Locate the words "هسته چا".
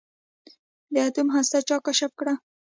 1.35-1.77